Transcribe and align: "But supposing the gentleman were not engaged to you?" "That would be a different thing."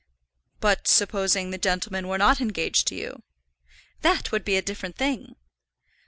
"But 0.59 0.87
supposing 0.87 1.51
the 1.51 1.59
gentleman 1.59 2.07
were 2.07 2.17
not 2.17 2.41
engaged 2.41 2.87
to 2.87 2.95
you?" 2.95 3.21
"That 4.01 4.31
would 4.31 4.43
be 4.43 4.55
a 4.57 4.61
different 4.63 4.95
thing." 4.97 5.35